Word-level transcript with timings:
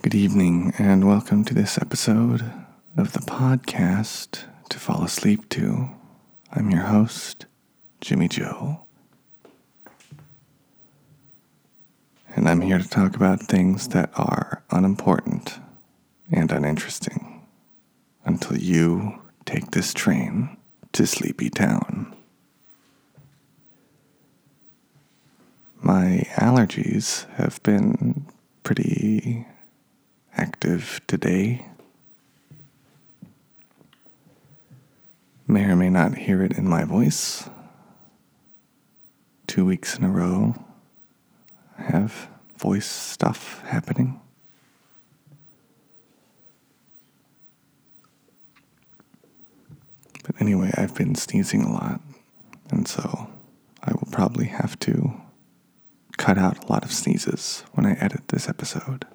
Good 0.00 0.14
evening, 0.14 0.72
and 0.78 1.08
welcome 1.08 1.44
to 1.44 1.52
this 1.52 1.76
episode 1.76 2.52
of 2.96 3.14
the 3.14 3.18
podcast 3.18 4.44
to 4.68 4.78
fall 4.78 5.02
asleep 5.02 5.48
to. 5.48 5.90
I'm 6.52 6.70
your 6.70 6.82
host, 6.82 7.46
Jimmy 8.00 8.28
Joe. 8.28 8.84
And 12.36 12.48
I'm 12.48 12.60
here 12.60 12.78
to 12.78 12.88
talk 12.88 13.16
about 13.16 13.42
things 13.42 13.88
that 13.88 14.10
are 14.14 14.62
unimportant 14.70 15.58
and 16.30 16.52
uninteresting 16.52 17.44
until 18.24 18.56
you 18.56 19.20
take 19.46 19.72
this 19.72 19.92
train 19.92 20.56
to 20.92 21.08
Sleepy 21.08 21.50
Town. 21.50 22.14
My 25.82 26.24
allergies 26.36 27.28
have 27.32 27.60
been 27.64 28.26
pretty 28.62 29.44
active 30.38 31.00
today. 31.06 31.66
May 35.46 35.64
or 35.64 35.76
may 35.76 35.90
not 35.90 36.16
hear 36.16 36.42
it 36.42 36.52
in 36.52 36.68
my 36.68 36.84
voice. 36.84 37.48
Two 39.46 39.64
weeks 39.64 39.96
in 39.96 40.04
a 40.04 40.10
row, 40.10 40.54
I 41.78 41.82
have 41.82 42.28
voice 42.56 42.86
stuff 42.86 43.62
happening. 43.66 44.20
But 50.24 50.40
anyway, 50.40 50.70
I've 50.76 50.94
been 50.94 51.14
sneezing 51.14 51.62
a 51.62 51.72
lot, 51.72 52.00
and 52.70 52.86
so 52.86 53.30
I 53.82 53.92
will 53.92 54.08
probably 54.10 54.46
have 54.46 54.78
to 54.80 55.18
cut 56.18 56.36
out 56.36 56.62
a 56.62 56.70
lot 56.70 56.84
of 56.84 56.92
sneezes 56.92 57.64
when 57.72 57.86
I 57.86 57.92
edit 57.94 58.28
this 58.28 58.48
episode. 58.48 59.06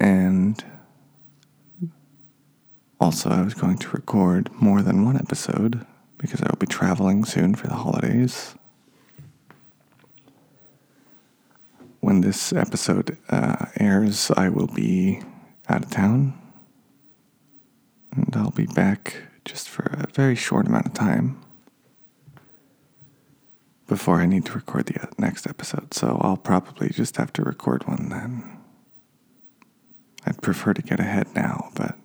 And 0.00 0.64
also, 3.02 3.30
I 3.30 3.42
was 3.42 3.54
going 3.54 3.78
to 3.78 3.90
record 3.90 4.48
more 4.60 4.80
than 4.80 5.04
one 5.04 5.16
episode 5.16 5.84
because 6.18 6.40
I 6.40 6.46
will 6.48 6.58
be 6.58 6.66
traveling 6.66 7.24
soon 7.24 7.56
for 7.56 7.66
the 7.66 7.74
holidays. 7.74 8.54
When 11.98 12.20
this 12.20 12.52
episode 12.52 13.18
uh, 13.28 13.66
airs, 13.76 14.30
I 14.36 14.48
will 14.48 14.68
be 14.68 15.20
out 15.68 15.84
of 15.84 15.90
town. 15.90 16.38
And 18.14 18.34
I'll 18.36 18.50
be 18.50 18.66
back 18.66 19.16
just 19.44 19.68
for 19.68 19.82
a 19.82 20.06
very 20.12 20.36
short 20.36 20.68
amount 20.68 20.86
of 20.86 20.94
time 20.94 21.42
before 23.88 24.20
I 24.20 24.26
need 24.26 24.46
to 24.46 24.52
record 24.52 24.86
the 24.86 25.02
uh, 25.02 25.06
next 25.18 25.46
episode. 25.46 25.92
So 25.92 26.18
I'll 26.20 26.36
probably 26.36 26.90
just 26.90 27.16
have 27.16 27.32
to 27.32 27.42
record 27.42 27.88
one 27.88 28.10
then. 28.10 28.58
I'd 30.24 30.40
prefer 30.40 30.72
to 30.72 30.82
get 30.82 31.00
ahead 31.00 31.34
now, 31.34 31.70
but 31.74 31.96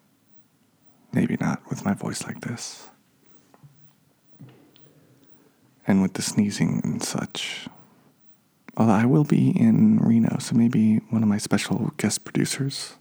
maybe 1.12 1.38
not 1.40 1.62
with 1.70 1.86
my 1.86 1.94
voice 1.94 2.24
like 2.24 2.42
this. 2.42 2.90
And 5.86 6.02
with 6.02 6.14
the 6.14 6.22
sneezing 6.22 6.82
and 6.84 7.02
such. 7.02 7.68
Although 8.76 8.94
I 8.94 9.06
will 9.06 9.24
be 9.24 9.50
in 9.50 9.98
Reno, 10.00 10.38
so 10.40 10.56
maybe 10.56 10.98
one 11.10 11.24
of 11.24 11.30
my 11.30 11.38
special 11.38 11.94
guest 11.98 12.24
producers 12.24 12.96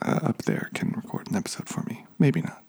uh, 0.00 0.20
up 0.22 0.42
there 0.42 0.70
can 0.74 0.90
record 0.90 1.28
an 1.30 1.36
episode 1.36 1.68
for 1.68 1.82
me. 1.82 2.04
Maybe 2.18 2.42
not. 2.42 2.62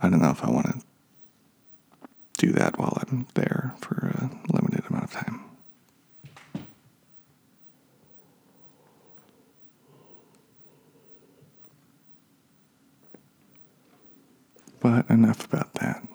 I 0.00 0.08
don't 0.10 0.20
know 0.20 0.30
if 0.30 0.44
I 0.44 0.50
want 0.50 0.66
to 0.66 2.46
do 2.46 2.52
that 2.52 2.78
while 2.78 2.98
I'm 3.00 3.26
there 3.34 3.74
for 3.80 4.12
a 4.14 4.52
limited 4.52 4.84
amount 4.90 5.04
of 5.04 5.12
time. 5.12 5.43
But 14.84 15.08
enough 15.08 15.46
about 15.46 15.72
that. 15.76 16.06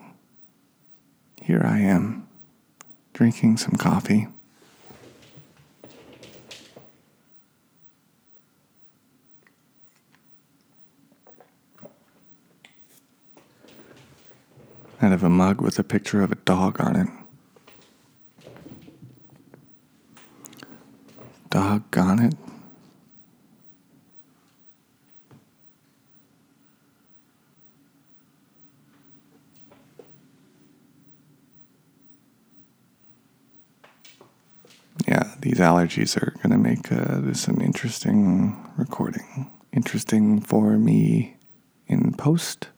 Here 1.41 1.63
I 1.66 1.80
am, 1.80 2.28
drinking 3.13 3.57
some 3.57 3.72
coffee. 3.72 4.28
Out 15.01 15.13
of 15.13 15.24
a 15.24 15.30
mug 15.30 15.62
with 15.62 15.80
a 15.80 15.84
picture 15.84 16.22
of 16.22 16.31
a 16.31 16.36
dog 16.36 16.80
on 16.80 16.96
it. 16.96 17.07
Doggone 21.50 22.19
it. 22.19 22.36
yeah, 35.09 35.34
these 35.40 35.48
allergies 35.59 36.17
are 36.21 36.31
going 36.31 36.51
to 36.51 36.57
make 36.57 36.91
uh, 36.91 37.19
this 37.21 37.47
an 37.47 37.61
interesting 37.61 38.57
recording. 38.77 39.51
Interesting 39.71 40.41
for 40.41 40.77
me 40.77 41.37
in 41.87 42.13
post. 42.13 42.69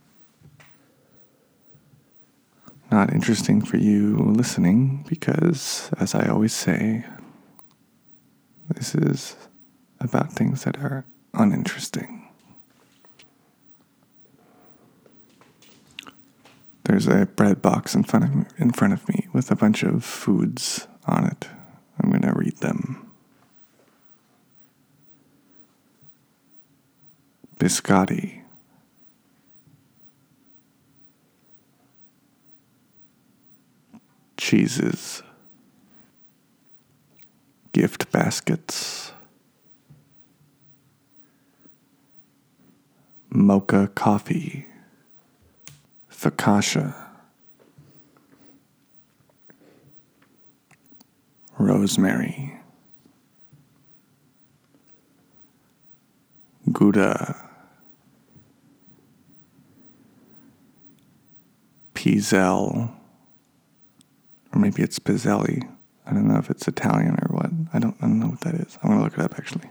Not 2.91 3.13
interesting 3.13 3.61
for 3.61 3.77
you 3.77 4.17
listening 4.17 5.05
because, 5.07 5.89
as 5.97 6.13
I 6.13 6.27
always 6.27 6.53
say, 6.53 7.05
this 8.69 8.93
is 8.95 9.35
about 9.99 10.33
things 10.33 10.63
that 10.63 10.77
are 10.77 11.05
uninteresting. 11.33 12.27
There's 16.83 17.07
a 17.07 17.27
bread 17.27 17.61
box 17.61 17.95
in 17.95 18.03
front 18.03 18.25
of 18.25 18.59
in 18.59 18.71
front 18.71 18.93
of 18.93 19.07
me 19.07 19.27
with 19.31 19.51
a 19.51 19.55
bunch 19.55 19.83
of 19.83 20.03
foods 20.03 20.87
on 21.05 21.25
it. 21.25 21.47
I'm 22.01 22.09
going 22.09 22.21
to 22.23 22.33
read 22.33 22.57
them. 22.57 23.11
Biscotti. 27.59 28.41
Cheeses. 34.37 35.21
Gift 37.71 38.11
baskets. 38.11 39.11
Mocha 43.29 43.87
coffee. 43.93 44.65
Focaccia. 46.11 47.10
Rosemary, 51.61 52.59
Gouda, 56.71 57.49
Pizel, 61.93 62.91
or 64.53 64.59
maybe 64.59 64.81
it's 64.81 64.99
Pizzelli. 64.99 65.69
I 66.05 66.13
don't 66.13 66.27
know 66.27 66.37
if 66.37 66.49
it's 66.49 66.67
Italian 66.67 67.13
or 67.21 67.35
what. 67.35 67.51
I 67.73 67.79
don't, 67.79 67.95
I 68.01 68.07
don't 68.07 68.19
know 68.19 68.27
what 68.27 68.41
that 68.41 68.55
is. 68.55 68.77
I'm 68.83 68.89
to 68.97 69.03
look 69.03 69.13
it 69.13 69.19
up 69.19 69.35
actually. 69.37 69.69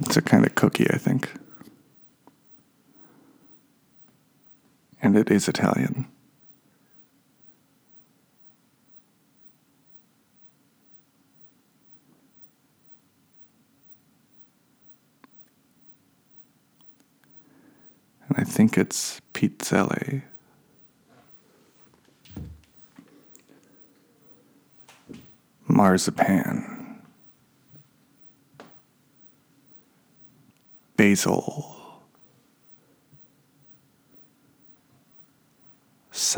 It's 0.00 0.16
a 0.16 0.22
kind 0.22 0.46
of 0.46 0.54
cookie, 0.54 0.88
I 0.90 0.96
think. 0.96 1.30
And 5.02 5.16
it 5.16 5.30
Italian. 5.48 6.06
And 18.28 18.38
I 18.38 18.44
think 18.44 18.76
it's 18.76 19.20
pizzelle. 19.32 20.22
Marzipan. 25.66 27.00
Basil. 30.96 31.77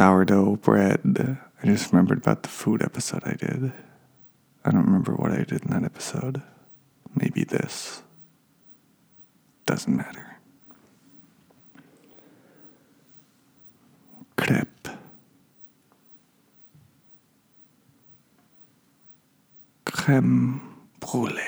Sourdough 0.00 0.56
bread. 0.56 1.38
I 1.62 1.66
just 1.66 1.92
remembered 1.92 2.16
about 2.16 2.42
the 2.42 2.48
food 2.48 2.82
episode 2.82 3.22
I 3.26 3.34
did. 3.34 3.70
I 4.64 4.70
don't 4.70 4.86
remember 4.86 5.12
what 5.12 5.30
I 5.30 5.42
did 5.42 5.62
in 5.62 5.70
that 5.72 5.84
episode. 5.84 6.40
Maybe 7.14 7.44
this. 7.44 8.02
Doesn't 9.66 9.94
matter. 9.94 10.38
Crepe. 14.38 14.88
Creme 19.84 20.62
brulee. 20.98 21.42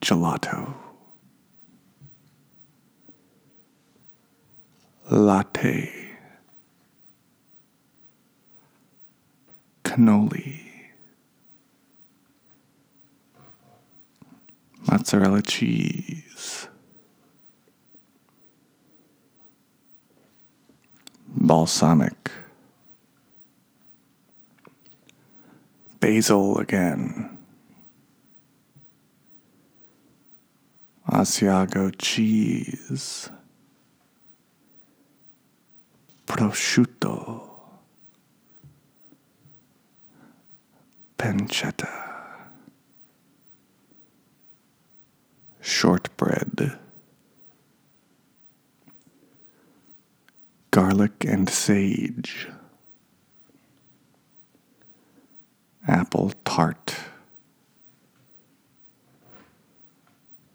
Gelato. 0.00 0.89
Latte. 5.20 5.90
Cannoli. 9.84 10.60
Mozzarella 14.86 15.42
cheese. 15.42 16.68
Balsamic. 21.28 22.30
Basil 26.00 26.58
again. 26.58 27.36
Asiago 31.06 31.92
cheese. 31.98 33.28
Prosciutto. 36.30 37.50
Pancetta. 41.18 41.88
Shortbread. 45.60 46.78
Garlic 50.70 51.24
and 51.24 51.50
sage. 51.50 52.48
Apple 55.88 56.32
tart. 56.44 56.94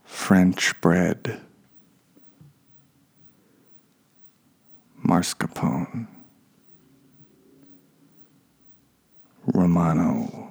French 0.06 0.80
bread. 0.80 1.45
Mascarpone. 5.06 6.08
Romano. 9.46 10.50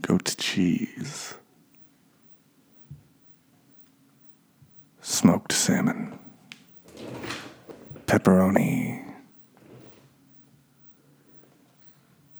Goat 0.00 0.36
cheese. 0.38 1.34
Smoked 5.00 5.50
salmon. 5.50 6.16
Pepperoni. 8.06 9.04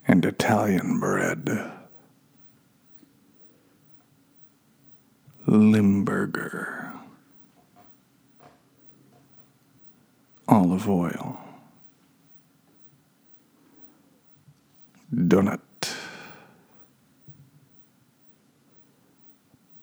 And 0.07 0.23
Italian 0.23 1.01
bread. 1.01 1.71
Limburger. 5.45 6.82
Olive 10.73 10.89
oil. 10.89 11.39
Donut. 15.13 15.59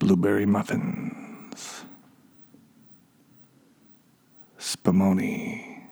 Blueberry 0.00 0.46
muffins. 0.46 1.84
Spumoni. 4.58 5.84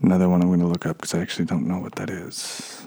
Another 0.00 0.28
one 0.28 0.40
I'm 0.40 0.46
going 0.48 0.60
to 0.60 0.66
look 0.66 0.86
up 0.86 0.98
because 0.98 1.12
I 1.14 1.18
actually 1.18 1.46
don't 1.46 1.66
know 1.66 1.80
what 1.80 1.96
that 1.96 2.08
is. 2.08 2.86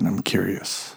I'm 0.00 0.22
curious. 0.22 0.96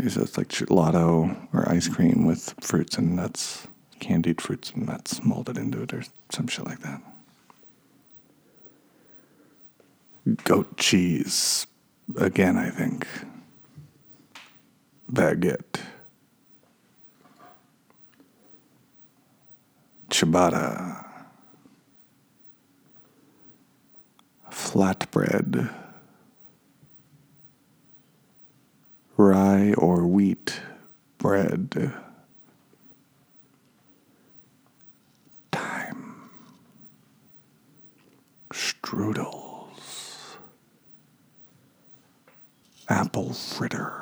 Okay, 0.00 0.08
so 0.08 0.22
it's 0.22 0.38
like 0.38 0.48
gelato 0.48 1.48
or 1.52 1.68
ice 1.68 1.88
cream 1.88 2.24
with 2.24 2.54
fruits 2.60 2.98
and 2.98 3.16
nuts, 3.16 3.66
candied 3.98 4.40
fruits 4.40 4.70
and 4.70 4.86
nuts 4.86 5.22
molded 5.24 5.58
into 5.58 5.82
it 5.82 5.92
or 5.92 6.04
some 6.30 6.46
shit 6.46 6.66
like 6.66 6.80
that. 6.80 7.00
Goat 10.44 10.76
cheese, 10.76 11.66
again, 12.16 12.56
I 12.56 12.70
think. 12.70 13.08
Baguette. 15.10 15.80
Ciabatta. 20.10 21.04
Flatbread. 24.50 25.74
Rye 29.58 29.72
or 29.74 30.06
wheat 30.06 30.60
bread. 31.18 31.92
Thyme. 35.50 36.30
Strudels. 38.52 40.36
Apple 42.88 43.32
fritter. 43.32 43.92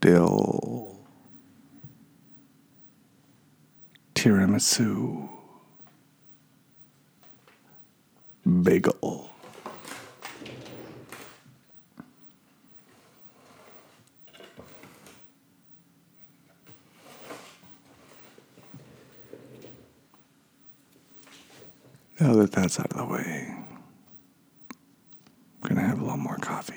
Dill. 0.00 0.96
Tiramisu. 4.14 5.28
Bagel. 8.62 9.30
Now 22.18 22.32
that 22.34 22.55
that's 22.66 22.80
out 22.80 22.90
of 22.90 22.96
the 22.96 23.04
way, 23.04 23.54
I'm 25.62 25.76
to 25.76 25.80
have 25.82 26.00
a 26.00 26.02
little 26.02 26.16
more 26.16 26.36
coffee. 26.38 26.74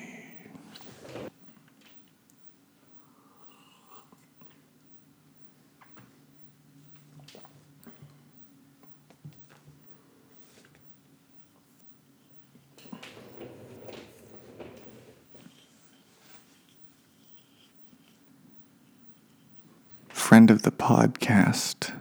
Friend 20.09 20.51
of 20.51 20.61
the 20.61 20.71
podcast, 20.71 21.91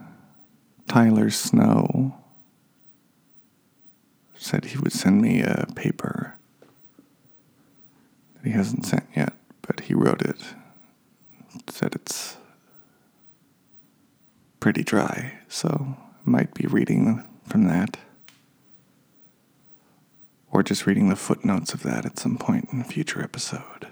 Tyler 0.87 1.31
Snow 1.31 2.15
said 4.39 4.67
he 4.67 4.79
would 4.79 4.93
send 4.93 5.21
me 5.21 5.43
a 5.43 5.67
paper 5.75 6.37
that 8.35 8.45
he 8.45 8.53
hasn't 8.53 8.87
sent 8.87 9.05
yet, 9.15 9.35
but 9.63 9.81
he 9.81 9.95
wrote 9.95 10.23
it. 10.23 10.41
Said 11.69 11.95
it's 11.95 12.37
pretty 14.61 14.83
dry, 14.85 15.41
so 15.49 15.97
might 16.25 16.55
be 16.55 16.67
reading 16.67 17.25
from 17.47 17.65
that. 17.65 17.99
Or 20.51 20.63
just 20.63 20.87
reading 20.87 21.09
the 21.09 21.17
footnotes 21.17 21.75
of 21.75 21.83
that 21.83 22.07
at 22.07 22.19
some 22.19 22.39
point 22.39 22.69
in 22.73 22.81
a 22.81 22.85
future 22.85 23.23
episode. 23.23 23.89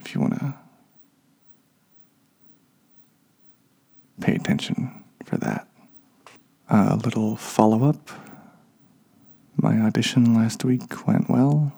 If 0.00 0.14
you 0.14 0.20
want 0.20 0.38
to 0.40 0.54
pay 4.20 4.34
attention 4.34 5.04
for 5.24 5.36
that. 5.38 5.68
A 6.68 6.96
little 6.96 7.36
follow 7.36 7.88
up 7.88 8.10
my 9.62 9.78
audition 9.80 10.34
last 10.34 10.64
week 10.64 11.06
went 11.06 11.30
well. 11.30 11.72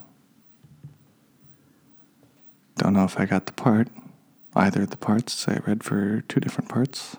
Don't 2.79 2.95
know 2.95 3.05
if 3.05 3.21
I 3.21 3.27
got 3.27 3.45
the 3.45 3.53
part, 3.53 3.89
either 4.57 4.83
of 4.83 4.91
the 4.91 4.97
parts. 4.97 5.47
I 5.47 5.61
read 5.67 5.85
for 5.85 6.23
two 6.23 6.41
different 6.41 6.71
parts. 6.71 7.19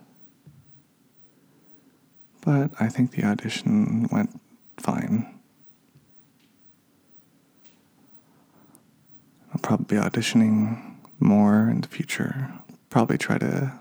But 2.44 2.72
I 2.80 2.90
think 2.90 3.12
the 3.12 3.24
audition 3.24 4.10
went 4.12 4.42
fine. 4.78 5.40
I'll 9.54 9.62
probably 9.62 9.98
be 9.98 10.04
auditioning 10.04 10.96
more 11.20 11.70
in 11.70 11.82
the 11.82 11.88
future. 11.88 12.52
Probably 12.90 13.20
try 13.20 13.38
to 13.38 13.72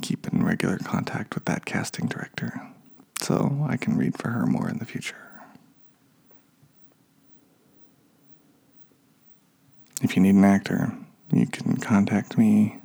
keep 0.00 0.26
in 0.26 0.42
regular 0.42 0.78
contact 0.78 1.34
with 1.34 1.44
that 1.44 1.66
casting 1.66 2.06
director 2.06 2.73
so 3.24 3.66
I 3.68 3.76
can 3.78 3.96
read 3.96 4.18
for 4.18 4.28
her 4.28 4.44
more 4.46 4.68
in 4.68 4.78
the 4.78 4.84
future. 4.84 5.16
If 10.02 10.14
you 10.14 10.22
need 10.22 10.34
an 10.34 10.44
actor, 10.44 10.92
you 11.32 11.46
can 11.46 11.78
contact 11.78 12.36
me 12.36 12.82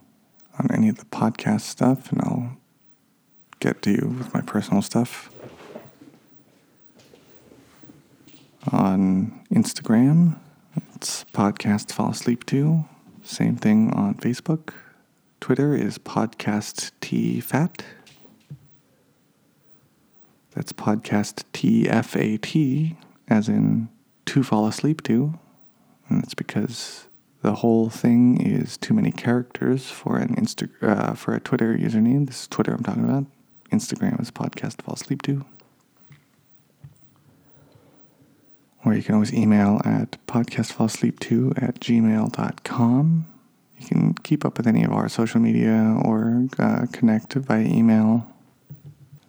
on 0.58 0.72
any 0.72 0.88
of 0.88 0.98
the 0.98 1.06
podcast 1.06 1.62
stuff 1.62 2.12
and 2.12 2.22
I'll 2.22 2.58
get 3.60 3.82
to 3.82 3.92
you 3.92 4.16
with 4.18 4.34
my 4.34 4.40
personal 4.40 4.82
stuff. 4.82 5.30
On 8.72 9.42
Instagram, 9.52 10.38
it's 10.96 11.26
podcast 11.34 11.92
fall 11.92 12.12
asleep 12.12 12.46
to. 12.46 12.86
Same 13.24 13.58
thing 13.58 13.92
on 13.92 14.16
Facebook. 14.16 14.74
Twitter 15.42 15.76
is 15.76 15.98
podcast 15.98 16.92
T 17.02 17.42
fat. 17.42 17.84
That's 20.60 20.74
podcast 20.74 21.46
T 21.54 21.88
F 21.88 22.18
A 22.18 22.36
T, 22.36 22.98
as 23.30 23.48
in 23.48 23.88
to 24.26 24.44
fall 24.44 24.68
asleep 24.68 25.02
to. 25.04 25.40
And 26.10 26.22
that's 26.22 26.34
because 26.34 27.08
the 27.42 27.54
whole 27.54 27.90
thing 27.90 28.42
is 28.42 28.76
too 28.76 28.94
many 28.94 29.10
characters 29.14 29.90
for 29.90 30.18
an 30.18 30.36
Insta 30.36 30.70
uh, 30.82 31.14
for 31.14 31.34
a 31.34 31.40
Twitter 31.40 31.78
username. 31.78 32.28
This 32.28 32.42
is 32.42 32.48
Twitter 32.50 32.74
I'm 32.74 32.84
talking 32.84 33.06
about. 33.06 33.24
Instagram 33.72 34.20
is 34.20 34.32
podcast 34.32 34.76
to 34.76 34.84
fall 34.84 34.96
asleep 34.96 35.22
to. 35.22 35.46
Or 38.84 38.94
you 38.94 39.02
can 39.02 39.16
always 39.16 39.34
email 39.34 39.80
at 39.86 40.18
podcastfallsleep2 40.28 41.64
at 41.64 41.80
gmail.com. 41.80 43.28
You 43.78 43.88
can 43.88 44.14
keep 44.14 44.44
up 44.44 44.58
with 44.58 44.68
any 44.68 44.84
of 44.84 44.92
our 44.92 45.08
social 45.08 45.40
media 45.40 45.98
or 46.04 46.50
uh, 46.60 46.86
connect 46.92 47.36
via 47.36 47.64
email. 47.64 48.28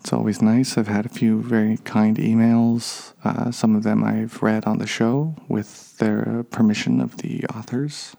It's 0.01 0.15
always 0.15 0.41
nice. 0.41 0.79
I've 0.79 0.89
had 0.89 1.05
a 1.05 1.11
few 1.11 1.43
very 1.43 1.77
kind 1.79 2.17
emails. 2.17 3.13
Uh, 3.23 3.51
some 3.51 3.77
of 3.77 3.83
them 3.83 4.03
I've 4.03 4.43
read 4.43 4.65
on 4.65 4.79
the 4.79 4.87
show 4.87 5.37
with 5.47 5.99
their 5.99 6.43
permission 6.51 7.01
of 7.03 7.19
the 7.19 7.45
authors. 7.55 8.17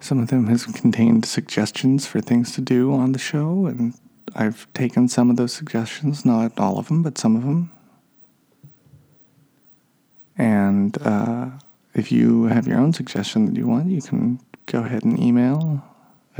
Some 0.00 0.18
of 0.18 0.28
them 0.28 0.46
has 0.46 0.64
contained 0.64 1.26
suggestions 1.26 2.06
for 2.06 2.22
things 2.22 2.54
to 2.54 2.62
do 2.62 2.94
on 2.94 3.12
the 3.12 3.18
show, 3.18 3.66
and 3.66 3.92
I've 4.34 4.66
taken 4.72 5.06
some 5.08 5.28
of 5.28 5.36
those 5.36 5.52
suggestions, 5.52 6.24
not 6.24 6.58
all 6.58 6.78
of 6.78 6.88
them, 6.88 7.02
but 7.02 7.18
some 7.18 7.36
of 7.36 7.42
them. 7.42 7.70
And 10.38 10.96
uh, 11.02 11.50
if 11.92 12.10
you 12.10 12.44
have 12.44 12.66
your 12.66 12.78
own 12.78 12.94
suggestion 12.94 13.44
that 13.44 13.56
you 13.56 13.66
want, 13.66 13.90
you 13.90 14.00
can 14.00 14.40
go 14.64 14.82
ahead 14.84 15.04
and 15.04 15.20
email. 15.20 15.84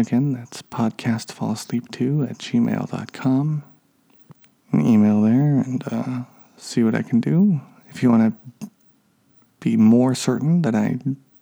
Again, 0.00 0.33
that's 0.33 0.62
podcastfallasleep2 0.62 2.30
at 2.30 2.38
gmail.com. 2.38 3.62
An 4.73 4.80
email 4.80 5.21
there 5.21 5.59
and 5.59 5.85
uh, 5.92 6.23
see 6.57 6.83
what 6.83 6.95
I 6.95 7.02
can 7.02 7.21
do. 7.21 7.61
If 7.90 8.02
you 8.02 8.11
want 8.11 8.35
to 8.61 8.71
be 9.61 9.76
more 9.76 10.14
certain 10.14 10.62
that 10.62 10.75
I 10.75 10.97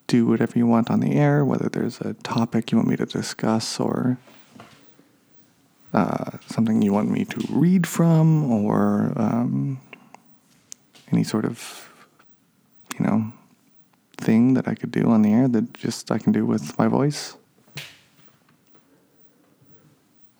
do 0.08 0.26
whatever 0.26 0.58
you 0.58 0.66
want 0.66 0.90
on 0.90 0.98
the 0.98 1.12
air, 1.12 1.44
whether 1.44 1.68
there's 1.68 2.00
a 2.00 2.14
topic 2.14 2.72
you 2.72 2.78
want 2.78 2.88
me 2.88 2.96
to 2.96 3.06
discuss 3.06 3.78
or 3.78 4.18
uh, 5.94 6.38
something 6.48 6.82
you 6.82 6.92
want 6.92 7.12
me 7.12 7.24
to 7.26 7.40
read 7.50 7.86
from 7.86 8.50
or 8.50 9.12
um, 9.14 9.80
any 11.12 11.22
sort 11.22 11.44
of, 11.44 11.92
you 12.98 13.06
know, 13.06 13.32
thing 14.16 14.54
that 14.54 14.66
I 14.66 14.74
could 14.74 14.90
do 14.90 15.04
on 15.10 15.22
the 15.22 15.32
air 15.32 15.46
that 15.46 15.74
just 15.74 16.10
I 16.10 16.18
can 16.18 16.32
do 16.32 16.44
with 16.44 16.76
my 16.76 16.88
voice. 16.88 17.36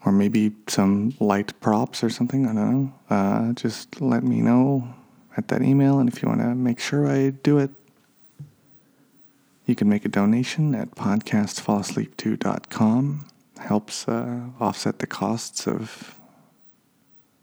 Or 0.05 0.12
maybe 0.12 0.52
some 0.69 1.14
light 1.19 1.59
props 1.61 2.05
or 2.05 2.11
something, 2.11 2.47
I 2.47 2.55
don't 2.55 2.73
know. 2.73 2.93
Uh, 3.11 3.52
just 3.52 4.00
let 4.00 4.23
me 4.23 4.40
know 4.40 4.95
at 5.37 5.49
that 5.49 5.61
email, 5.62 5.99
and 5.99 6.09
if 6.09 6.23
you 6.23 6.28
want 6.28 6.40
to 6.40 6.55
make 6.55 6.81
sure 6.81 7.07
I 7.07 7.28
do 7.31 7.59
it, 7.59 7.71
you 9.67 9.75
can 9.75 9.88
make 9.88 10.05
a 10.05 10.09
donation 10.09 10.73
at 10.75 10.95
podcastfallasleep2.com. 10.95 13.26
Helps 13.59 14.09
uh, 14.09 14.40
offset 14.61 15.00
the 15.00 15.07
costs 15.07 15.67
of 15.67 16.21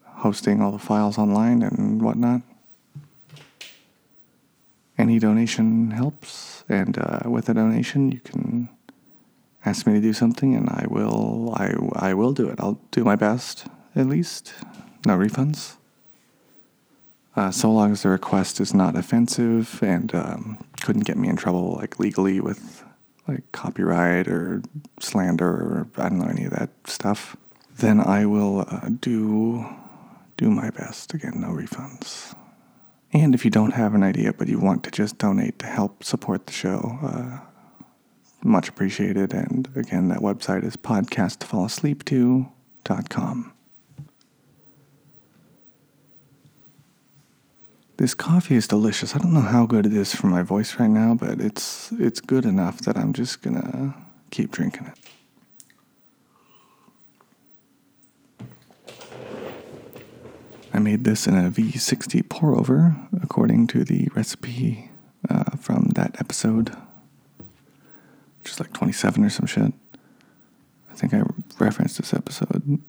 hosting 0.04 0.62
all 0.62 0.72
the 0.72 0.80
files 0.80 1.18
online 1.18 1.62
and 1.62 2.02
whatnot. 2.02 2.42
Any 4.98 5.20
donation 5.20 5.92
helps, 5.92 6.64
and 6.70 6.98
uh, 6.98 7.20
with 7.26 7.50
a 7.50 7.54
donation, 7.54 8.12
you 8.12 8.22
can 8.22 8.70
ask 9.66 9.88
me 9.88 9.94
to 9.94 10.02
do 10.02 10.14
something, 10.14 10.56
and 10.56 10.70
I 10.70 10.86
will. 10.90 11.54
I 11.56 11.74
I 11.96 12.14
will 12.14 12.34
do 12.34 12.48
it. 12.50 12.60
I'll 12.60 12.80
do 12.92 13.04
my 13.04 13.16
best, 13.16 13.68
at 13.96 14.08
least. 14.08 14.54
No 15.06 15.18
refunds. 15.18 15.78
Uh, 17.36 17.52
so 17.52 17.72
long 17.72 17.92
as 17.92 18.04
the 18.04 18.10
request 18.10 18.62
is 18.62 18.74
not 18.74 18.96
offensive 18.96 19.84
and 19.84 20.16
um, 20.16 20.58
couldn't 20.82 21.04
get 21.04 21.18
me 21.18 21.28
in 21.28 21.36
trouble 21.36 21.74
like 21.74 22.00
legally 22.00 22.40
with 22.40 22.84
like 23.28 23.52
copyright 23.52 24.28
or 24.28 24.62
slander 25.00 25.50
or 25.50 25.88
I 25.98 26.10
don't 26.10 26.20
know 26.20 26.30
any 26.30 26.46
of 26.46 26.52
that 26.52 26.70
stuff, 26.86 27.36
then 27.78 28.00
I 28.00 28.26
will 28.26 28.62
uh, 28.62 28.90
do 29.00 29.66
do 30.38 30.50
my 30.50 30.70
best. 30.70 31.14
Again, 31.14 31.42
no 31.42 31.50
refunds. 31.50 32.34
And 33.12 33.36
if 33.36 33.44
you 33.44 33.52
don't 33.52 33.74
have 33.74 33.94
an 33.94 34.04
idea 34.04 34.32
but 34.32 34.48
you 34.48 34.60
want 34.60 34.84
to 34.86 34.92
just 34.92 35.18
donate 35.18 35.60
to 35.60 35.66
help 35.66 36.04
support 36.04 36.48
the 36.48 36.54
show, 36.54 37.00
uh, 37.04 37.40
much 38.46 38.70
appreciated. 38.70 39.34
And 39.34 39.68
again, 39.75 40.08
that 40.10 40.20
website 40.20 40.64
is 40.64 40.78
podcastfallasleep2.com. 40.78 43.52
This 47.98 48.14
coffee 48.14 48.56
is 48.56 48.68
delicious. 48.68 49.16
I 49.16 49.20
don't 49.20 49.34
know 49.34 49.40
how 49.40 49.66
good 49.66 49.86
it 49.86 49.94
is 49.94 50.14
for 50.14 50.28
my 50.28 50.42
voice 50.42 50.78
right 50.80 50.90
now, 50.90 51.16
but 51.16 51.40
it's 51.40 51.94
it's 51.94 52.20
good 52.20 52.44
enough 52.44 52.82
that 52.82 52.98
I'm 52.98 53.14
just 53.14 53.42
gonna 53.42 53.96
keep 54.32 54.52
drinking 54.52 54.88
it. 54.88 54.98
I 60.74 60.80
made 60.80 61.06
this 61.06 61.25
in 61.25 61.38
a 61.38 61.50
V60 61.50 62.28
pour 62.28 62.54
over, 62.54 62.98
according 63.24 63.68
to 63.68 63.86
the 63.86 64.10
recipe 64.14 64.92
uh, 65.30 65.56
from 65.58 65.92
that 65.96 66.18
episode, 66.20 66.75
which 68.46 68.52
is 68.52 68.60
like 68.60 68.74
27 68.74 69.25
or 69.25 69.30
some 69.32 69.48
shit. 69.48 69.74
I 70.92 70.94
think 70.94 71.16
I 71.16 71.24
referenced 71.58 71.98
this 71.98 72.14
episode 72.14 72.80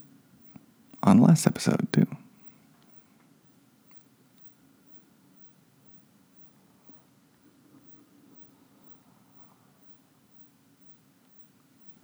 on 1.03 1.19
last 1.19 1.47
episode 1.47 1.89
too. 1.95 2.07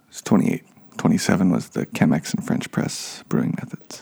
It's 0.09 0.23
28. 0.23 0.63
27 0.97 1.51
was 1.51 1.69
the 1.69 1.85
Chemex 1.85 2.33
and 2.33 2.43
French 2.43 2.71
press 2.71 3.23
brewing 3.29 3.53
methods. 3.59 4.01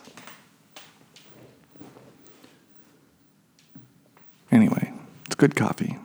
Anyway, 4.50 4.94
it's 5.26 5.36
good 5.36 5.58
coffee. 5.58 5.98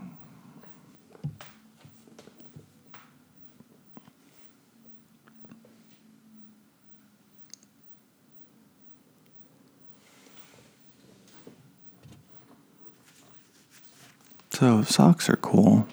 So, 14.58 14.80
socks 14.84 15.28
are 15.28 15.36
cool. 15.36 15.86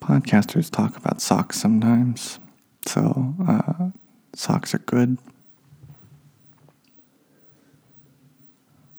Podcasters 0.00 0.70
talk 0.70 0.96
about 0.96 1.20
socks 1.20 1.58
sometimes. 1.58 2.38
So, 2.86 3.34
uh, 3.44 3.90
socks 4.36 4.72
are 4.72 4.78
good. 4.78 5.18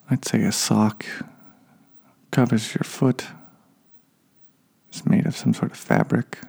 I'd 0.10 0.26
say 0.26 0.44
a 0.44 0.52
sock 0.52 1.06
covers 2.30 2.76
your 2.76 2.84
foot. 2.84 3.28
It's 4.90 5.06
made 5.06 5.26
of 5.26 5.38
some 5.38 5.54
sort 5.54 5.72
of 5.72 5.78
fabric, 5.78 6.40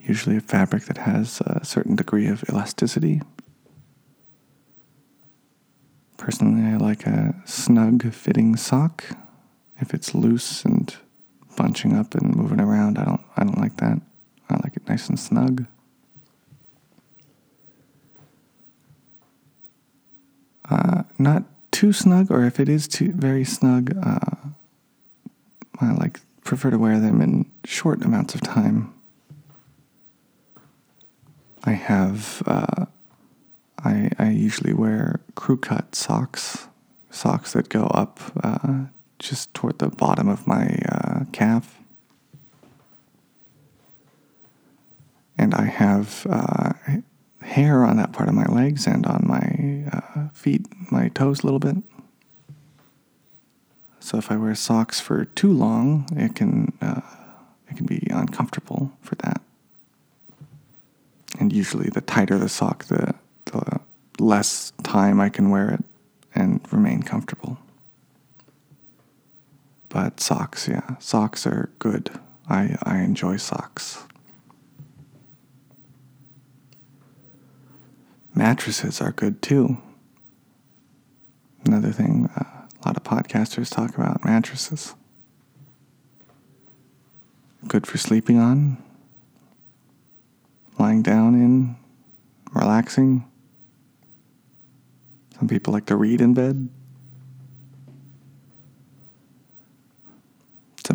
usually 0.00 0.38
a 0.38 0.40
fabric 0.40 0.86
that 0.86 0.96
has 0.96 1.42
a 1.42 1.62
certain 1.62 1.94
degree 1.94 2.28
of 2.28 2.42
elasticity. 2.48 3.20
Personally, 6.16 6.72
I 6.72 6.78
like 6.78 7.06
a 7.06 7.34
snug 7.44 8.14
fitting 8.14 8.56
sock. 8.56 9.04
If 9.82 9.92
it's 9.92 10.14
loose 10.14 10.64
and 10.64 10.96
bunching 11.56 11.94
up 11.96 12.14
and 12.14 12.34
moving 12.34 12.60
around. 12.60 12.98
I 12.98 13.04
don't 13.04 13.20
I 13.36 13.44
don't 13.44 13.58
like 13.58 13.76
that. 13.78 14.00
I 14.50 14.54
like 14.62 14.76
it 14.76 14.88
nice 14.88 15.08
and 15.08 15.18
snug. 15.18 15.66
Uh, 20.68 21.02
not 21.18 21.44
too 21.70 21.92
snug, 21.92 22.30
or 22.30 22.44
if 22.44 22.60
it 22.60 22.68
is 22.68 22.88
too 22.88 23.12
very 23.12 23.44
snug, 23.44 23.96
uh, 24.02 24.36
I 25.80 25.92
like 25.92 26.20
prefer 26.44 26.70
to 26.70 26.78
wear 26.78 26.98
them 26.98 27.20
in 27.20 27.50
short 27.64 28.02
amounts 28.04 28.34
of 28.34 28.40
time. 28.40 28.94
I 31.64 31.72
have 31.72 32.42
uh, 32.46 32.86
I 33.84 34.10
I 34.18 34.30
usually 34.30 34.72
wear 34.72 35.20
crew 35.34 35.56
cut 35.56 35.94
socks, 35.94 36.68
socks 37.10 37.52
that 37.52 37.68
go 37.68 37.84
up 37.86 38.20
uh, 38.42 38.84
just 39.22 39.54
toward 39.54 39.78
the 39.78 39.88
bottom 39.88 40.28
of 40.28 40.46
my 40.46 40.78
uh, 40.90 41.20
calf. 41.32 41.78
And 45.38 45.54
I 45.54 45.64
have 45.64 46.26
uh, 46.28 46.72
hair 47.40 47.84
on 47.84 47.96
that 47.96 48.12
part 48.12 48.28
of 48.28 48.34
my 48.34 48.44
legs 48.46 48.86
and 48.86 49.06
on 49.06 49.24
my 49.26 49.90
uh, 49.92 50.28
feet, 50.32 50.66
my 50.90 51.08
toes 51.08 51.42
a 51.42 51.46
little 51.46 51.58
bit. 51.58 51.76
So 54.00 54.18
if 54.18 54.30
I 54.30 54.36
wear 54.36 54.54
socks 54.54 55.00
for 55.00 55.24
too 55.24 55.52
long, 55.52 56.06
it 56.16 56.34
can 56.34 56.72
uh, 56.80 57.00
it 57.68 57.76
can 57.76 57.86
be 57.86 58.06
uncomfortable 58.10 58.92
for 59.00 59.14
that. 59.16 59.40
And 61.38 61.52
usually, 61.52 61.88
the 61.88 62.00
tighter 62.00 62.38
the 62.38 62.48
sock, 62.48 62.84
the 62.86 63.14
the 63.46 63.80
less 64.18 64.72
time 64.82 65.20
I 65.20 65.28
can 65.28 65.50
wear 65.50 65.70
it 65.70 65.84
and 66.34 66.60
remain 66.72 67.02
comfortable. 67.02 67.58
But 69.92 70.20
socks, 70.20 70.68
yeah, 70.68 70.96
socks 71.00 71.46
are 71.46 71.68
good. 71.78 72.10
I, 72.48 72.76
I 72.82 73.00
enjoy 73.00 73.36
socks. 73.36 74.04
Mattresses 78.34 79.02
are 79.02 79.12
good 79.12 79.42
too. 79.42 79.76
Another 81.66 81.92
thing 81.92 82.30
uh, 82.34 82.42
a 82.42 82.88
lot 82.88 82.96
of 82.96 83.04
podcasters 83.04 83.70
talk 83.70 83.94
about 83.94 84.24
mattresses. 84.24 84.94
Good 87.68 87.86
for 87.86 87.98
sleeping 87.98 88.38
on, 88.38 88.82
lying 90.78 91.02
down 91.02 91.34
in, 91.34 91.76
relaxing. 92.54 93.28
Some 95.38 95.48
people 95.48 95.74
like 95.74 95.86
to 95.86 95.96
read 95.96 96.22
in 96.22 96.32
bed. 96.32 96.70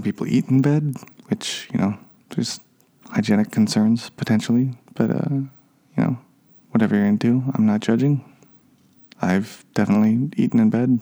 People 0.07 0.25
eat 0.25 0.47
in 0.47 0.61
bed, 0.61 0.95
which, 1.27 1.67
you 1.73 1.77
know, 1.77 1.97
there's 2.29 2.61
hygienic 3.09 3.51
concerns 3.51 4.09
potentially, 4.11 4.71
but, 4.95 5.11
uh, 5.11 5.35
you 5.35 5.97
know, 5.97 6.17
whatever 6.71 6.95
you're 6.95 7.05
into, 7.05 7.43
I'm 7.53 7.65
not 7.65 7.81
judging. 7.81 8.23
I've 9.21 9.65
definitely 9.73 10.29
eaten 10.37 10.61
in 10.61 10.69
bed 10.69 11.01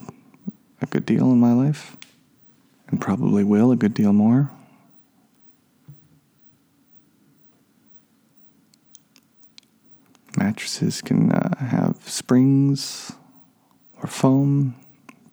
a 0.81 0.87
good 0.87 1.05
deal 1.05 1.31
in 1.31 1.39
my 1.39 1.53
life, 1.53 1.95
and 2.87 2.99
probably 2.99 3.43
will 3.43 3.71
a 3.71 3.75
good 3.75 3.93
deal 3.93 4.11
more. 4.11 4.49
Mattresses 10.35 11.03
can 11.03 11.31
uh, 11.31 11.63
have 11.63 12.09
springs 12.09 13.11
or 14.01 14.07
foam. 14.07 14.73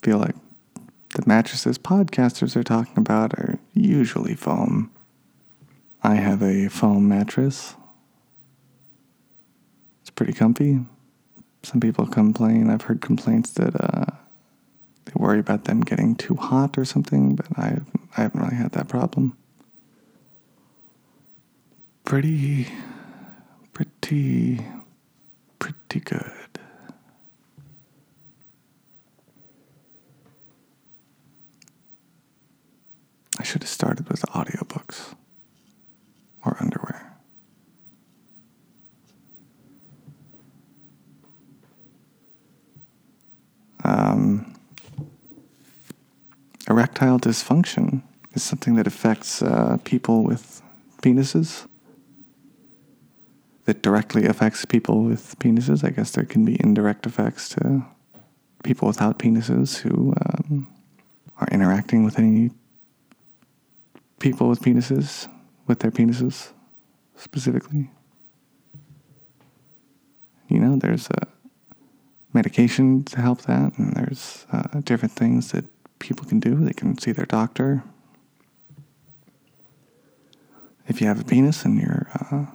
feel 0.03 0.19
like 0.19 0.37
the 1.13 1.23
mattresses 1.27 1.79
podcasters 1.79 2.57
are 2.57 2.63
talking 2.63 2.97
about 2.97 3.35
are 3.35 3.59
usually 3.75 4.35
foam. 4.35 4.91
I 6.03 6.15
have 6.17 6.43
a 6.43 6.69
foam 6.69 7.09
mattress. 7.09 7.75
It's 10.01 10.11
pretty 10.11 10.33
comfy. 10.33 10.81
Some 11.63 11.81
people 11.81 12.07
complain. 12.07 12.71
I've 12.71 12.83
heard 12.83 13.01
complaints 13.01 13.51
that 13.53 13.75
uh, 13.79 14.17
they 15.05 15.13
worry 15.15 15.39
about 15.39 15.65
them 15.65 15.81
getting 15.81 16.17
too 16.17 16.35
hot 16.35 16.77
or 16.79 16.85
something, 16.85 17.37
but 17.37 17.47
I 17.57 17.79
I 18.17 18.23
haven't 18.23 18.41
really 18.41 18.57
had 18.57 18.73
that 18.73 18.89
problem. 18.89 19.37
Pretty, 22.05 22.67
pretty, 23.73 24.61
pretty 25.59 26.01
good. 26.01 26.33
I 33.39 33.45
should 33.45 33.63
have 33.63 33.71
started 33.71 34.09
with 34.09 34.23
audiobooks 34.23 35.15
or 36.45 36.57
underwear. 36.61 37.13
Um, 43.85 44.55
erectile 47.03 47.19
dysfunction 47.33 48.03
is 48.33 48.43
something 48.43 48.77
that 48.77 48.87
affects 48.87 49.43
uh, 49.43 49.77
people 49.85 50.23
with 50.23 50.63
penises. 51.03 51.67
That 53.65 53.83
directly 53.83 54.27
affects 54.27 54.65
people 54.65 55.05
with 55.05 55.37
penises. 55.39 55.85
I 55.85 55.91
guess 55.91 56.13
there 56.13 56.25
can 56.25 56.45
be 56.45 56.57
indirect 56.61 57.07
effects 57.07 57.49
to 57.51 57.85
people 58.65 58.89
without 58.89 59.19
penises 59.19 59.79
who 59.79 60.15
um, 60.27 60.69
are 61.41 61.49
interacting 61.51 62.05
with 62.05 62.19
any 62.19 62.51
people 64.19 64.49
with 64.49 64.61
penises, 64.61 65.29
with 65.67 65.81
their 65.81 65.91
penises 65.91 66.53
specifically. 67.17 67.91
You 70.49 70.59
know, 70.61 70.77
there's 70.77 71.09
a 71.09 71.27
medication 72.33 73.05
to 73.05 73.21
help 73.21 73.43
that, 73.43 73.79
and 73.79 73.95
there's 73.95 74.47
uh, 74.53 74.81
different 74.85 75.15
things 75.15 75.53
that 75.53 75.65
people 76.03 76.27
can 76.27 76.41
do. 76.41 76.57
They 76.57 76.73
can 76.73 76.99
see 76.99 77.13
their 77.13 77.27
doctor. 77.27 77.85
If 80.89 81.01
you 81.01 81.07
have 81.07 81.21
a 81.21 81.25
penis 81.25 81.65
and 81.65 81.81
you're 81.81 82.09
uh, 82.21 82.47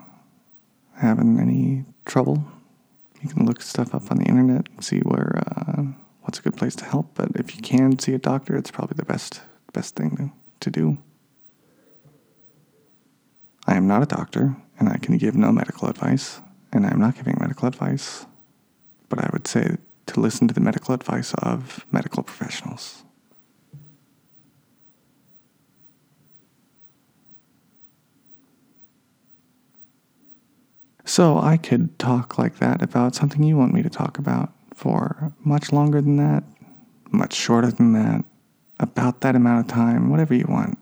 having 0.96 1.40
any 1.40 1.84
trouble, 2.04 2.44
you 3.22 3.28
can 3.30 3.46
look 3.46 3.62
stuff 3.62 3.94
up 3.94 4.10
on 4.10 4.18
the 4.18 4.26
internet 4.26 4.68
and 4.68 4.84
see 4.84 5.00
where 5.00 5.42
uh, 5.46 5.82
what's 6.22 6.38
a 6.38 6.42
good 6.42 6.56
place 6.56 6.76
to 6.76 6.84
help. 6.84 7.06
But 7.14 7.30
if 7.34 7.56
you 7.56 7.62
can 7.62 7.98
see 7.98 8.12
a 8.12 8.18
doctor, 8.18 8.56
it's 8.56 8.70
probably 8.70 8.96
the 8.96 9.04
best 9.04 9.40
best 9.72 9.96
thing 9.96 10.16
to, 10.16 10.30
to 10.60 10.70
do. 10.70 10.98
I 13.66 13.74
am 13.76 13.86
not 13.86 14.02
a 14.02 14.06
doctor, 14.06 14.56
and 14.78 14.88
I 14.88 14.96
can 14.98 15.18
give 15.18 15.34
no 15.34 15.52
medical 15.52 15.88
advice, 15.88 16.40
and 16.72 16.86
I 16.86 16.90
am 16.90 17.00
not 17.00 17.16
giving 17.16 17.36
medical 17.38 17.68
advice, 17.68 18.24
but 19.08 19.18
I 19.18 19.28
would 19.32 19.46
say 19.46 19.76
to 20.06 20.20
listen 20.20 20.48
to 20.48 20.54
the 20.54 20.60
medical 20.60 20.94
advice 20.94 21.34
of 21.34 21.84
medical 21.92 22.22
professionals. 22.22 23.04
So 31.18 31.40
I 31.40 31.56
could 31.56 31.98
talk 31.98 32.38
like 32.38 32.58
that 32.60 32.80
about 32.80 33.16
something 33.16 33.42
you 33.42 33.56
want 33.56 33.74
me 33.74 33.82
to 33.82 33.90
talk 33.90 34.20
about 34.20 34.52
for 34.72 35.32
much 35.42 35.72
longer 35.72 36.00
than 36.00 36.14
that, 36.18 36.44
much 37.10 37.34
shorter 37.34 37.72
than 37.72 37.92
that, 37.94 38.24
about 38.78 39.22
that 39.22 39.34
amount 39.34 39.66
of 39.66 39.74
time, 39.74 40.10
whatever 40.10 40.32
you 40.32 40.46
want 40.48 40.78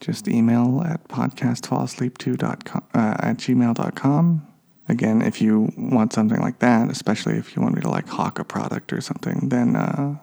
just 0.00 0.28
email 0.28 0.82
at 0.84 1.08
podcastfallasleep2.com, 1.08 2.82
uh, 2.92 3.16
at 3.18 3.38
gmail.com. 3.38 4.46
Again, 4.90 5.22
if 5.22 5.40
you 5.40 5.72
want 5.78 6.12
something 6.12 6.38
like 6.38 6.58
that, 6.58 6.90
especially 6.90 7.38
if 7.38 7.56
you 7.56 7.62
want 7.62 7.76
me 7.76 7.80
to 7.80 7.88
like 7.88 8.08
hawk 8.08 8.38
a 8.38 8.44
product 8.44 8.92
or 8.92 9.00
something, 9.00 9.48
then 9.48 9.74
uh, 9.74 10.18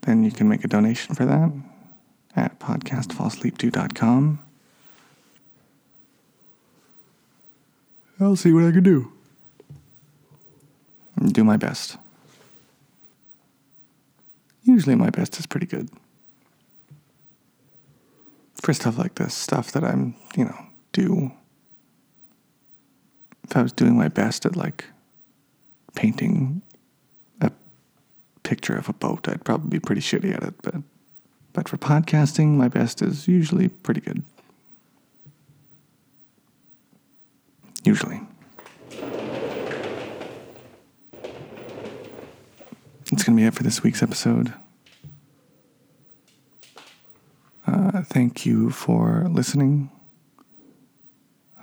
then 0.00 0.24
you 0.24 0.30
can 0.30 0.48
make 0.48 0.64
a 0.64 0.68
donation 0.68 1.14
for 1.14 1.26
that 1.26 1.52
at 2.34 2.58
podcastfallasleep2.com. 2.58 4.40
I'll 8.20 8.36
see 8.36 8.52
what 8.52 8.64
I 8.64 8.70
can 8.70 8.82
do. 8.82 9.12
Mm, 11.20 11.32
do 11.32 11.44
my 11.44 11.56
best. 11.56 11.96
Usually 14.62 14.94
my 14.94 15.10
best 15.10 15.38
is 15.38 15.46
pretty 15.46 15.66
good 15.66 15.90
for 18.64 18.72
stuff 18.72 18.96
like 18.96 19.16
this, 19.16 19.34
stuff 19.34 19.72
that 19.72 19.84
I'm, 19.84 20.14
you 20.36 20.44
know, 20.46 20.66
do. 20.92 21.32
If 23.44 23.56
I 23.56 23.62
was 23.62 23.72
doing 23.72 23.96
my 23.96 24.08
best 24.08 24.46
at 24.46 24.56
like 24.56 24.86
painting 25.94 26.62
a 27.42 27.52
picture 28.42 28.74
of 28.74 28.88
a 28.88 28.94
boat, 28.94 29.28
I'd 29.28 29.44
probably 29.44 29.68
be 29.68 29.80
pretty 29.80 30.00
shitty 30.00 30.34
at 30.34 30.42
it. 30.42 30.54
But, 30.62 30.76
but 31.52 31.68
for 31.68 31.76
podcasting, 31.76 32.56
my 32.56 32.68
best 32.68 33.02
is 33.02 33.28
usually 33.28 33.68
pretty 33.68 34.00
good. 34.00 34.24
Usually. 37.84 38.20
It's 43.12 43.22
going 43.22 43.36
to 43.36 43.40
be 43.42 43.44
it 43.44 43.54
for 43.54 43.62
this 43.62 43.82
week's 43.82 44.02
episode. 44.02 44.54
Uh, 47.66 47.90
uh, 47.94 48.02
thank 48.02 48.44
you 48.44 48.70
for 48.70 49.26
listening. 49.30 49.90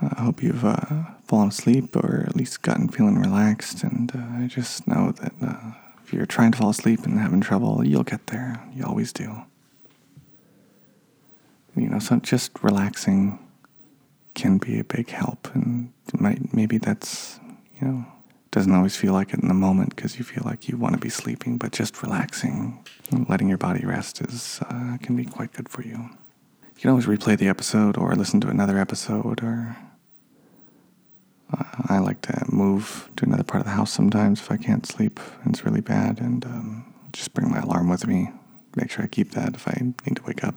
I 0.02 0.22
hope 0.22 0.42
you've 0.42 0.64
uh, 0.64 1.04
fallen 1.26 1.50
asleep 1.50 1.96
or 1.96 2.26
at 2.28 2.36
least 2.36 2.62
gotten 2.62 2.88
feeling 2.90 3.20
relaxed. 3.20 3.84
And 3.84 4.12
uh, 4.16 4.44
I 4.44 4.48
just 4.48 4.88
know 4.88 5.12
that 5.12 5.34
uh, 5.42 5.72
if 6.04 6.14
you're 6.14 6.26
trying 6.26 6.52
to 6.54 6.58
fall 6.58 6.70
asleep 6.70 7.04
and 7.06 7.20
having 7.20 7.42
trouble, 7.42 7.86
you'll 7.86 8.04
get 8.04 8.28
there. 8.28 8.64
You 8.74 8.86
always 8.86 9.12
do. 9.12 9.44
You 11.76 11.90
know, 11.90 12.00
so 12.00 12.18
just 12.18 12.52
relaxing 12.64 13.40
can 14.34 14.58
be 14.58 14.80
a 14.80 14.84
big 14.84 15.10
help. 15.10 15.50
And 15.54 15.94
might, 16.14 16.54
maybe 16.54 16.78
that's, 16.78 17.40
you 17.80 17.88
know, 17.88 18.06
doesn't 18.52 18.74
always 18.74 18.98
feel 18.98 19.14
like 19.14 19.34
it 19.34 19.40
in 19.40 19.48
the 19.48 19.54
moment 19.54 19.96
because 19.96 20.18
you 20.18 20.26
feel 20.26 20.44
like 20.46 20.68
you 20.68 20.78
want 20.78 20.94
to 20.94 21.00
be 21.00 21.10
sleeping, 21.10 21.58
but 21.58 21.72
just 21.72 22.02
relaxing, 22.04 22.86
letting 23.30 23.48
your 23.48 23.58
body 23.58 23.86
rest 23.86 24.22
is 24.22 24.60
uh, 24.70 24.98
can 25.02 25.16
be 25.16 25.26
quite 25.26 25.54
good 25.54 25.70
for 25.70 25.84
you. 25.84 26.10
You 26.76 26.82
can 26.82 26.90
always 26.90 27.06
replay 27.06 27.38
the 27.38 27.48
episode 27.48 27.98
or 27.98 28.14
listen 28.16 28.42
to 28.42 28.50
another 28.50 28.78
episode 28.78 29.42
or 29.44 29.78
I 31.90 32.00
like 32.00 32.22
to 32.22 32.46
move 32.50 33.10
to 33.18 33.26
another 33.26 33.44
part 33.44 33.62
of 33.62 33.66
the 33.66 33.72
house 33.72 33.92
sometimes 33.92 34.40
if 34.40 34.52
I 34.52 34.58
can't 34.58 34.86
sleep 34.86 35.20
and 35.44 35.54
it's 35.54 35.66
really 35.66 35.82
bad, 35.82 36.20
and 36.20 36.46
um, 36.46 36.94
just 37.12 37.34
bring 37.34 37.50
my 37.50 37.60
alarm 37.60 37.90
with 37.90 38.08
me. 38.08 38.32
Make 38.76 38.90
sure 38.90 39.04
I 39.04 39.08
keep 39.08 39.32
that 39.32 39.56
if 39.56 39.68
I 39.68 39.74
need 39.82 40.16
to 40.16 40.24
wake 40.24 40.44
up. 40.44 40.56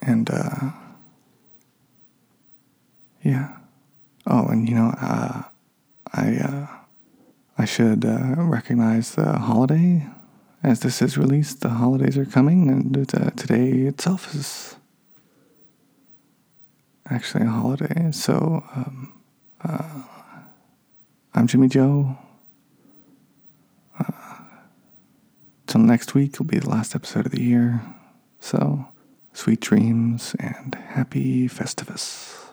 And 0.00 0.30
uh, 0.30 0.70
yeah. 3.22 3.56
Oh, 4.26 4.46
and 4.46 4.68
you 4.68 4.74
know, 4.74 4.94
uh, 5.00 5.42
I 6.12 6.36
uh, 6.36 6.66
I 7.58 7.64
should 7.64 8.04
uh, 8.04 8.34
recognize 8.36 9.14
the 9.14 9.38
holiday 9.38 10.06
as 10.62 10.80
this 10.80 11.02
is 11.02 11.18
released. 11.18 11.60
The 11.60 11.70
holidays 11.70 12.18
are 12.18 12.24
coming, 12.26 12.68
and 12.68 12.96
uh, 13.14 13.30
today 13.30 13.70
itself 13.86 14.34
is 14.34 14.76
actually 17.08 17.44
a 17.44 17.50
holiday. 17.50 18.10
So, 18.12 18.64
um, 18.74 19.12
uh, 19.62 20.02
I'm 21.34 21.46
Jimmy 21.46 21.68
Joe. 21.68 22.16
Uh, 23.98 24.12
till 25.66 25.80
next 25.80 26.14
week 26.14 26.38
will 26.38 26.46
be 26.46 26.58
the 26.58 26.70
last 26.70 26.94
episode 26.94 27.26
of 27.26 27.32
the 27.32 27.42
year. 27.42 27.82
So, 28.38 28.86
sweet 29.32 29.60
dreams 29.60 30.34
and 30.38 30.74
happy 30.74 31.48
Festivus. 31.48 32.49